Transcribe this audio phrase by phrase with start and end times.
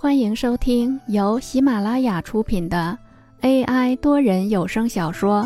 [0.00, 2.96] 欢迎收听由喜马拉雅出品的
[3.40, 5.42] AI 多人有声小说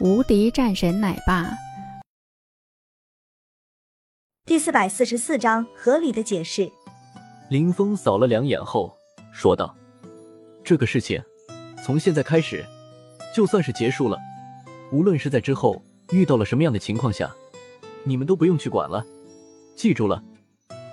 [0.04, 1.44] 《无敌战神奶爸》
[4.44, 6.68] 第四百四十四章合理的解释。
[7.48, 8.92] 林峰扫了两眼后
[9.32, 9.72] 说道
[10.64, 11.22] ：“这个事情
[11.84, 12.66] 从现在开始
[13.32, 14.18] 就算是结束了，
[14.90, 15.80] 无论是在之后
[16.10, 17.32] 遇到了什么样的情况下，
[18.02, 19.06] 你们都不用去管了。
[19.76, 20.20] 记住了，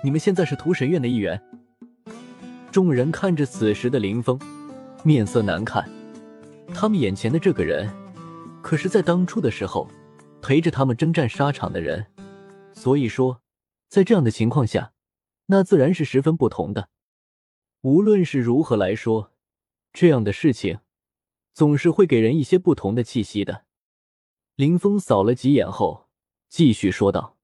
[0.04, 1.42] 你们现在是屠神院的一员。”
[2.70, 4.38] 众人看着此时的林峰，
[5.02, 5.88] 面色难看。
[6.72, 7.92] 他们眼前的这个人，
[8.62, 9.90] 可是在当初的时候
[10.40, 12.06] 陪着他们征战沙场的人，
[12.72, 13.42] 所以说，
[13.88, 14.92] 在这样的情况下，
[15.46, 16.90] 那自然是十分不同的。
[17.80, 19.32] 无论是如何来说，
[19.92, 20.78] 这样的事情
[21.52, 23.64] 总是会给人一些不同的气息的。
[24.54, 26.08] 林峰扫了几眼后，
[26.48, 27.36] 继续说道：“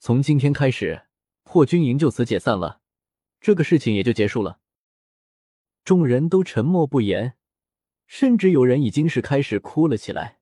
[0.00, 1.02] 从今天开始，
[1.44, 2.77] 破军营就此解散了。”
[3.40, 4.60] 这个事情也就结束了。
[5.84, 7.36] 众人都沉默不言，
[8.06, 10.40] 甚至有人已经是开始哭了起来。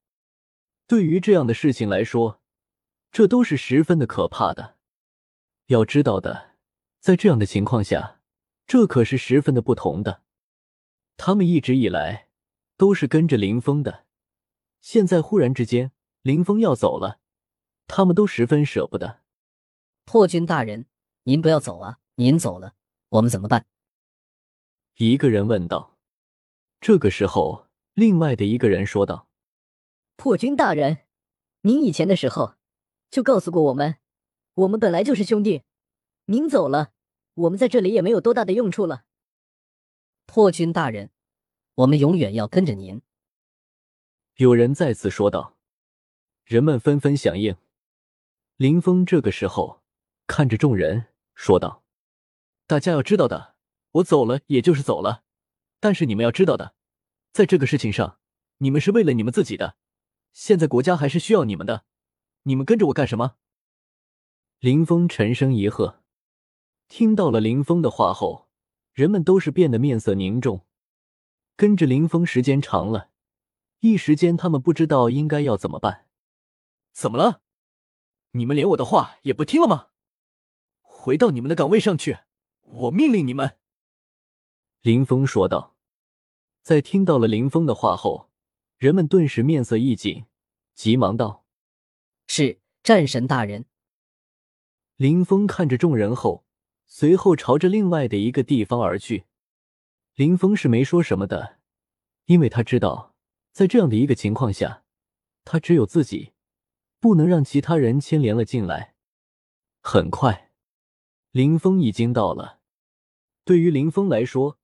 [0.87, 2.41] 对于这样的事情来说，
[3.11, 4.77] 这都是十分的可怕的。
[5.67, 6.53] 要知道的，
[7.01, 8.21] 在这样的情况下，
[8.67, 10.23] 这可是十分的不同的。
[11.17, 12.29] 他们一直以来
[12.77, 14.07] 都是跟着林峰的，
[14.81, 15.91] 现在忽然之间
[16.23, 17.19] 林峰要走了，
[17.89, 19.23] 他们都十分舍不得。
[20.05, 20.87] 破军大人，
[21.25, 21.99] 您不要走啊！
[22.15, 22.76] 您走了。
[23.09, 23.67] 我们怎么办？
[24.97, 25.97] 一个人问道。
[26.81, 29.29] 这个时候，另外的一个人说道
[30.17, 31.05] ：“破军大人，
[31.63, 32.57] 您以前的时候
[33.11, 33.97] 就告诉过我们，
[34.55, 35.63] 我们本来就是兄弟。
[36.27, 36.93] 您走了，
[37.35, 39.05] 我们在这里也没有多大的用处了。”
[40.27, 41.11] 破军大人，
[41.77, 43.01] 我们永远要跟着您。
[44.35, 45.57] 有人再次说道。
[46.45, 47.57] 人们纷纷响应。
[48.57, 49.83] 林峰这个时候
[50.27, 51.86] 看着众人说道。
[52.67, 53.55] 大家要知道的，
[53.93, 55.23] 我走了也就是走了，
[55.79, 56.75] 但是你们要知道的，
[57.33, 58.19] 在这个事情上，
[58.59, 59.77] 你们是为了你们自己的，
[60.33, 61.85] 现在国家还是需要你们的，
[62.43, 63.37] 你们跟着我干什么？
[64.59, 66.03] 林峰沉声一喝。
[66.89, 68.49] 听到了林峰的话后，
[68.93, 70.67] 人们都是变得面色凝重。
[71.55, 73.11] 跟着林峰时间长了，
[73.81, 76.07] 一时间他们不知道应该要怎么办。
[76.93, 77.43] 怎么了？
[78.33, 79.89] 你们连我的话也不听了吗？
[80.81, 82.19] 回到你们的岗位上去！
[82.67, 83.57] 我命令你们。”
[84.83, 85.75] 林峰说道。
[86.63, 88.29] 在听到了林峰的话后，
[88.77, 90.25] 人们顿时面色一紧，
[90.75, 91.45] 急忙道
[92.27, 93.67] ：“是战神大人。”
[94.97, 96.45] 林峰看着众人后，
[96.87, 99.27] 随后朝着另外的一个地方而去。
[100.17, 101.61] 林峰是没说什么的，
[102.25, 103.15] 因为他知道，
[103.53, 104.83] 在这样的一个情况下，
[105.45, 106.33] 他只有自己，
[106.99, 108.97] 不能让其他人牵连了进来。
[109.83, 110.51] 很快，
[111.31, 112.56] 林峰已经到了。
[113.47, 114.59] 对于林峰来说，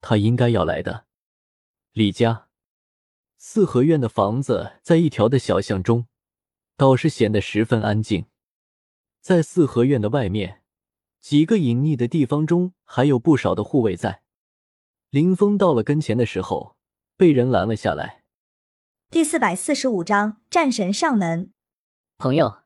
[0.00, 1.06] 他应该要来的。
[1.90, 2.48] 李家
[3.36, 6.06] 四合院的房子在一条的小巷中，
[6.76, 8.26] 倒是显得十分安静。
[9.20, 10.62] 在四合院的外面，
[11.18, 14.22] 几个隐匿的地方中，还有不少的护卫在。
[15.10, 16.76] 林峰到了跟前的时候，
[17.16, 18.22] 被人拦了下来。
[19.10, 21.52] 第四百四十五章战神上门。
[22.18, 22.62] 朋友，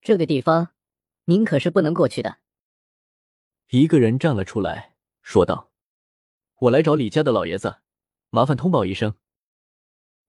[0.00, 0.70] 这个地方，
[1.26, 2.38] 您可是不能过去的。
[3.68, 4.93] 一个人站了出来。
[5.24, 5.72] 说道
[6.60, 7.78] ：“我来找李家的老爷子，
[8.28, 9.14] 麻烦通报一声。”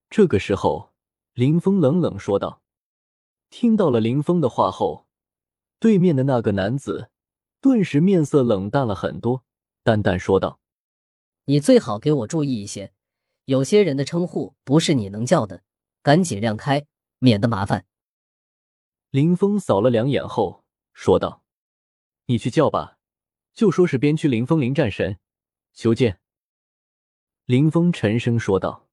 [0.09, 0.94] 这个时候，
[1.33, 2.61] 林峰冷冷说道。
[3.50, 5.07] 听到了林峰的话后，
[5.79, 7.11] 对面的那个男子
[7.59, 9.44] 顿时面色冷淡了很多，
[9.83, 10.61] 淡淡说道
[11.44, 12.94] ：“你最好给我注意一些，
[13.44, 15.62] 有些人的称呼不是你能叫的，
[16.01, 16.88] 赶紧让开，
[17.19, 17.85] 免得麻烦。”
[19.12, 20.63] 林峰扫了两眼后
[20.94, 21.44] 说道
[22.27, 22.94] ：“你去叫吧。”
[23.55, 25.17] 就说是边区林峰林战神，
[25.73, 26.19] 求见。
[27.45, 28.89] 林峰沉声说道。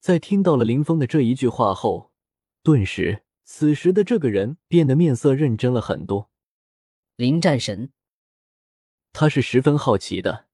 [0.00, 2.12] 在听到了林峰的这一句话后，
[2.62, 6.30] 顿时，此时的这个人变得面色认真了很多。
[7.16, 7.92] 林战神，
[9.12, 10.46] 他是十分好奇的，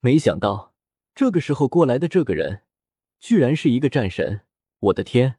[0.00, 0.74] 没想到
[1.14, 2.64] 这个时候过来的这个人，
[3.18, 4.46] 居然是一个战神！
[4.78, 5.38] 我的天！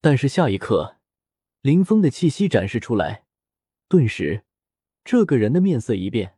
[0.00, 0.98] 但是下一刻，
[1.60, 3.26] 林峰的气息展示出来，
[3.88, 4.44] 顿时。
[5.02, 6.36] 这个人的面色一变，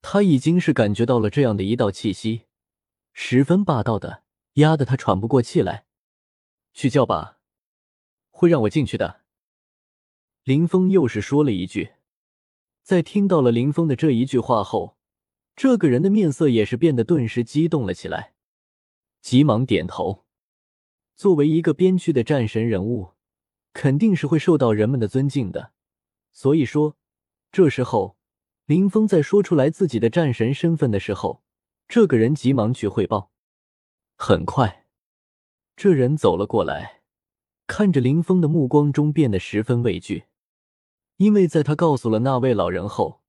[0.00, 2.46] 他已经是感觉到了这样的一道气息，
[3.12, 4.22] 十分霸道的，
[4.54, 5.86] 压得他喘不过气来。
[6.72, 7.38] 去叫吧，
[8.30, 9.22] 会让我进去的。
[10.42, 11.94] 林峰又是说了一句，
[12.82, 14.96] 在听到了林峰的这一句话后，
[15.54, 18.34] 这个人的面色也是变得顿时激动了起来，
[19.20, 20.24] 急忙点头。
[21.14, 23.12] 作为一个边区的战神人物，
[23.72, 25.72] 肯定是会受到人们的尊敬的，
[26.32, 26.96] 所以说。
[27.52, 28.16] 这时候，
[28.66, 31.42] 林峰在说出来自己的战神身份的时候，
[31.88, 33.30] 这个人急忙去汇报。
[34.16, 34.86] 很快，
[35.76, 37.02] 这人走了过来，
[37.66, 40.24] 看着林峰的目光中变得十分畏惧，
[41.16, 43.22] 因为在他告诉了那位老人后，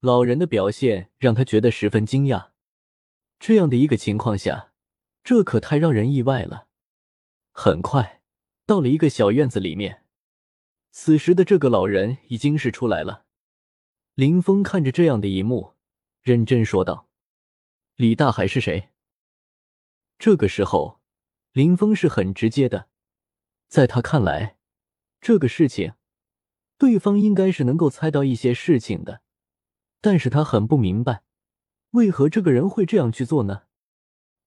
[0.00, 2.50] 老人的表现让他觉得十分惊讶。
[3.38, 4.72] 这样的一个情况下，
[5.22, 6.68] 这可太让人意外了。
[7.52, 8.22] 很快，
[8.66, 10.04] 到了一个小院子里面，
[10.90, 13.23] 此时的这个老人已经是出来了。
[14.14, 15.72] 林峰看着这样的一幕，
[16.22, 17.08] 认真说道
[17.96, 18.90] ：“李大海是谁？”
[20.20, 21.00] 这个时候，
[21.50, 22.86] 林峰是很直接的，
[23.66, 24.56] 在他看来，
[25.20, 25.94] 这个事情，
[26.78, 29.22] 对方应该是能够猜到一些事情的，
[30.00, 31.24] 但是他很不明白，
[31.90, 33.62] 为何这个人会这样去做呢？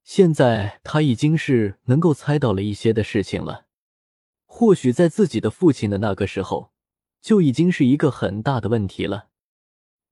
[0.05, 3.65] 现在他已经是能够猜到了一些的事情了，
[4.45, 6.71] 或许在自己的父亲的那个时候，
[7.19, 9.27] 就已经是一个很大的问题了。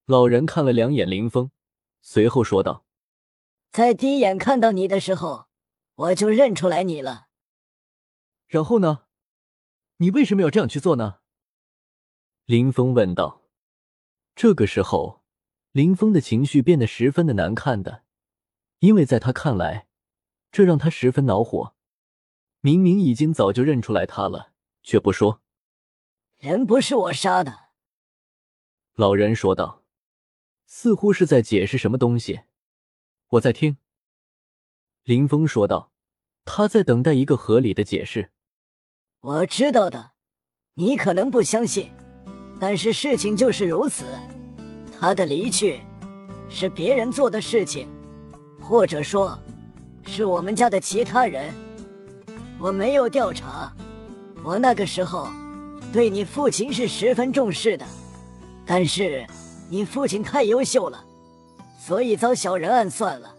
[0.05, 1.49] 老人看了两眼林峰，
[1.99, 2.85] 随后说道
[3.73, 5.47] ：“在第一眼看到你的时候，
[5.95, 7.27] 我就认出来你了。
[8.45, 9.05] 然后呢？
[9.97, 11.21] 你为什么要这样去做呢？”
[12.45, 13.41] 林峰问道。
[14.35, 15.23] 这个时候，
[15.71, 18.03] 林峰的情绪变得十分的难看的，
[18.79, 19.87] 因为在他看来，
[20.51, 21.73] 这让他十分恼火。
[22.59, 24.51] 明明已经早就认出来他了，
[24.83, 25.41] 却不说。
[26.37, 27.69] 人不是我杀的。”
[28.93, 29.81] 老人说道。
[30.65, 32.41] 似乎是在解释什么东西，
[33.29, 33.77] 我在听。
[35.03, 35.91] 林峰说道
[36.45, 38.31] ：“他在等待一个合理的解释。”
[39.21, 40.11] 我知道的，
[40.73, 41.91] 你可能不相信，
[42.59, 44.05] 但是事情就是如此。
[44.99, 45.81] 他的离去
[46.49, 47.87] 是别人做的事情，
[48.59, 49.37] 或者说，
[50.05, 51.53] 是我们家的其他人。
[52.59, 53.71] 我没有调查，
[54.43, 55.27] 我那个时候
[55.93, 57.85] 对你父亲是十分重视的，
[58.65, 59.25] 但是。
[59.69, 61.03] 你父亲太优秀了，
[61.79, 63.31] 所以遭小人暗算了。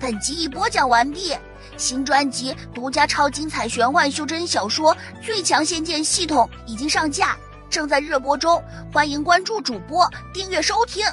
[0.00, 1.34] 本集已播讲完毕，
[1.76, 7.36] 新专辑独家超精彩玄幻修真小说《最强仙剑系统》已经上架，
[7.68, 8.62] 正在热播中，
[8.92, 11.04] 欢迎关注主播，订阅收听。